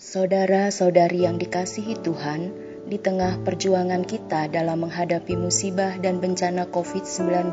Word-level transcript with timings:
Saudara-saudari 0.00 1.28
yang 1.28 1.36
dikasihi 1.36 2.00
Tuhan, 2.00 2.56
di 2.88 2.96
tengah 2.96 3.36
perjuangan 3.44 4.08
kita 4.08 4.48
dalam 4.48 4.88
menghadapi 4.88 5.36
musibah 5.36 6.00
dan 6.00 6.24
bencana 6.24 6.64
COVID-19 6.72 7.52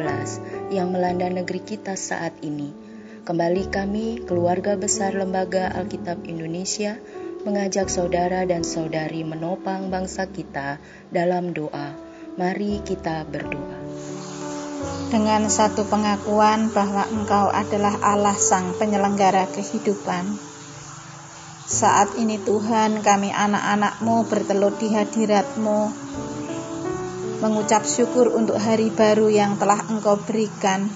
yang 0.72 0.96
melanda 0.96 1.28
negeri 1.28 1.60
kita 1.60 2.00
saat 2.00 2.32
ini, 2.40 2.72
kembali 3.28 3.68
kami, 3.68 4.24
keluarga 4.24 4.80
besar 4.80 5.12
Lembaga 5.20 5.76
Alkitab 5.76 6.24
Indonesia, 6.24 6.96
mengajak 7.44 7.92
saudara 7.92 8.48
dan 8.48 8.64
saudari 8.64 9.28
menopang 9.28 9.92
bangsa 9.92 10.32
kita 10.32 10.80
dalam 11.12 11.52
doa. 11.52 12.00
Mari 12.40 12.80
kita 12.80 13.28
berdoa. 13.28 13.76
Dengan 15.12 15.52
satu 15.52 15.84
pengakuan 15.84 16.72
bahwa 16.72 17.12
Engkau 17.12 17.52
adalah 17.52 18.00
Allah 18.00 18.40
Sang 18.40 18.72
Penyelenggara 18.80 19.52
kehidupan, 19.52 20.47
saat 21.68 22.16
ini 22.16 22.40
Tuhan 22.40 23.04
kami 23.04 23.28
anak-anakmu 23.28 24.24
bertelur 24.32 24.72
di 24.80 24.88
hadiratmu. 24.88 25.92
Mengucap 27.44 27.84
syukur 27.84 28.32
untuk 28.32 28.56
hari 28.56 28.88
baru 28.88 29.28
yang 29.28 29.60
telah 29.60 29.84
engkau 29.92 30.16
berikan 30.24 30.88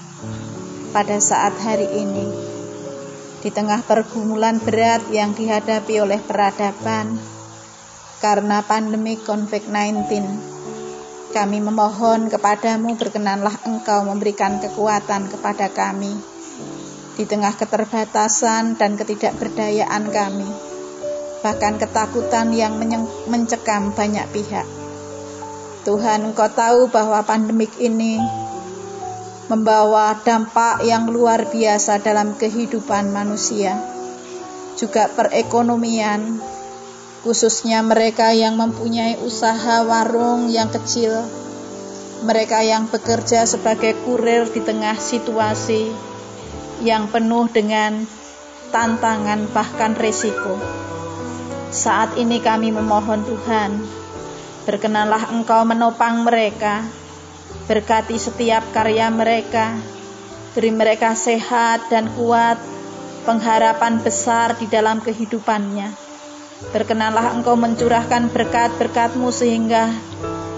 pada 0.96 1.20
saat 1.20 1.60
hari 1.60 1.92
ini. 1.92 2.24
Di 3.44 3.52
tengah 3.52 3.84
pergumulan 3.84 4.64
berat 4.64 5.04
yang 5.12 5.34
dihadapi 5.34 5.98
oleh 5.98 6.22
peradaban 6.22 7.18
Karena 8.22 8.62
pandemi 8.62 9.18
COVID-19 9.18 10.06
Kami 11.34 11.58
memohon 11.58 12.30
kepadamu 12.30 12.94
berkenanlah 12.94 13.66
engkau 13.66 14.06
memberikan 14.06 14.62
kekuatan 14.62 15.26
kepada 15.26 15.74
kami 15.74 16.31
di 17.12 17.28
tengah 17.28 17.52
keterbatasan 17.52 18.80
dan 18.80 18.96
ketidakberdayaan 18.96 20.08
kami, 20.08 20.48
bahkan 21.44 21.76
ketakutan 21.76 22.56
yang 22.56 22.80
mencekam 23.28 23.92
banyak 23.92 24.24
pihak. 24.32 24.64
Tuhan, 25.82 26.30
Engkau 26.30 26.48
tahu 26.48 26.88
bahwa 26.88 27.20
pandemik 27.26 27.74
ini 27.82 28.16
membawa 29.50 30.16
dampak 30.22 30.86
yang 30.86 31.10
luar 31.10 31.50
biasa 31.50 32.00
dalam 32.00 32.38
kehidupan 32.38 33.12
manusia, 33.12 33.76
juga 34.78 35.10
perekonomian, 35.12 36.40
khususnya 37.20 37.84
mereka 37.84 38.32
yang 38.32 38.56
mempunyai 38.56 39.20
usaha 39.20 39.84
warung 39.84 40.48
yang 40.48 40.72
kecil, 40.72 41.26
mereka 42.22 42.62
yang 42.62 42.86
bekerja 42.86 43.44
sebagai 43.44 43.98
kurir 44.06 44.46
di 44.48 44.62
tengah 44.62 44.94
situasi 44.94 45.90
yang 46.82 47.06
penuh 47.08 47.46
dengan 47.48 48.02
tantangan, 48.74 49.46
bahkan 49.54 49.94
resiko. 49.94 50.58
Saat 51.72 52.18
ini 52.20 52.42
kami 52.42 52.74
memohon 52.74 53.24
Tuhan, 53.24 53.70
berkenanlah 54.68 55.30
Engkau 55.32 55.62
menopang 55.64 56.26
mereka, 56.26 56.84
berkati 57.70 58.18
setiap 58.18 58.66
karya 58.74 59.08
mereka, 59.08 59.78
beri 60.52 60.68
mereka 60.74 61.16
sehat 61.16 61.88
dan 61.88 62.10
kuat, 62.12 62.60
pengharapan 63.24 64.02
besar 64.02 64.58
di 64.58 64.66
dalam 64.66 65.00
kehidupannya. 65.00 65.94
Berkenanlah 66.74 67.38
Engkau 67.38 67.56
mencurahkan 67.56 68.30
berkat-berkat-Mu 68.30 69.30
sehingga 69.30 69.90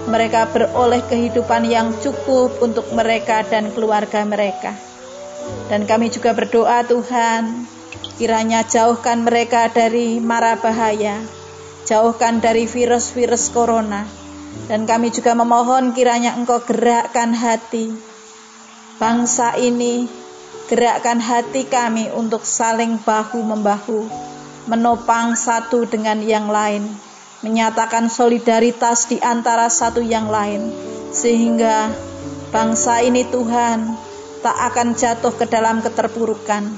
mereka 0.05 0.49
beroleh 0.53 1.01
kehidupan 1.05 1.65
yang 1.65 1.93
cukup 2.01 2.61
untuk 2.61 2.93
mereka 2.93 3.41
dan 3.47 3.73
keluarga 3.73 4.21
mereka. 4.25 4.94
Dan 5.69 5.89
kami 5.89 6.13
juga 6.13 6.37
berdoa 6.37 6.85
Tuhan, 6.85 7.65
kiranya 8.21 8.63
jauhkan 8.63 9.25
mereka 9.25 9.73
dari 9.73 10.21
mara 10.21 10.61
bahaya, 10.61 11.25
jauhkan 11.89 12.39
dari 12.39 12.69
virus-virus 12.69 13.51
corona. 13.51 14.05
Dan 14.71 14.87
kami 14.87 15.11
juga 15.11 15.35
memohon 15.35 15.93
kiranya 15.93 16.39
Engkau 16.39 16.63
gerakkan 16.63 17.35
hati 17.35 17.91
bangsa 18.97 19.59
ini, 19.59 20.07
gerakkan 20.71 21.19
hati 21.19 21.67
kami 21.67 22.09
untuk 22.15 22.47
saling 22.47 22.97
bahu-membahu, 23.03 24.07
menopang 24.71 25.35
satu 25.35 25.85
dengan 25.85 26.23
yang 26.23 26.47
lain, 26.47 26.87
menyatakan 27.43 28.07
solidaritas 28.07 29.11
di 29.11 29.19
antara 29.19 29.67
satu 29.67 29.99
yang 30.01 30.31
lain, 30.31 30.71
sehingga 31.11 31.91
bangsa 32.55 33.03
ini 33.03 33.27
Tuhan 33.27 34.14
tak 34.45 34.53
akan 34.53 34.93
jatuh 34.93 35.33
ke 35.33 35.49
dalam 35.49 35.81
keterpurukan, 35.81 36.69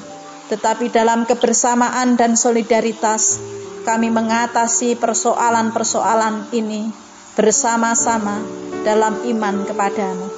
tetapi 0.47 0.87
dalam 0.94 1.27
kebersamaan 1.27 2.15
dan 2.15 2.38
solidaritas 2.38 3.43
kami 3.82 4.06
mengatasi 4.06 4.94
persoalan-persoalan 4.94 6.54
ini 6.54 6.87
bersama-sama 7.34 8.38
dalam 8.87 9.19
iman 9.27 9.66
kepadamu. 9.66 10.31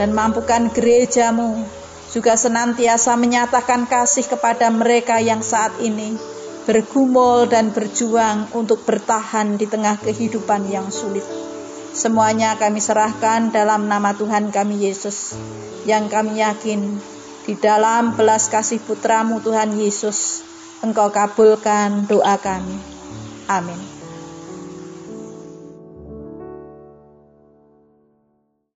Dan 0.00 0.16
mampukan 0.16 0.72
gerejamu 0.72 1.60
juga 2.08 2.32
senantiasa 2.32 3.12
menyatakan 3.20 3.84
kasih 3.84 4.24
kepada 4.24 4.72
mereka 4.72 5.20
yang 5.20 5.44
saat 5.44 5.76
ini 5.84 6.16
bergumul 6.64 7.44
dan 7.44 7.76
berjuang 7.76 8.48
untuk 8.56 8.88
bertahan 8.88 9.60
di 9.60 9.68
tengah 9.68 10.00
kehidupan 10.00 10.64
yang 10.72 10.88
sulit. 10.88 11.28
Semuanya 11.94 12.58
kami 12.58 12.82
serahkan 12.82 13.54
dalam 13.54 13.86
nama 13.86 14.18
Tuhan 14.18 14.50
kami 14.50 14.82
Yesus, 14.82 15.38
yang 15.86 16.10
kami 16.10 16.42
yakin 16.42 16.98
di 17.46 17.54
dalam 17.54 18.18
belas 18.18 18.50
kasih 18.50 18.82
putramu 18.82 19.38
Tuhan 19.38 19.78
Yesus, 19.78 20.42
Engkau 20.82 21.14
kabulkan 21.14 22.10
doa 22.10 22.34
kami. 22.42 22.74
Amin. 23.46 23.93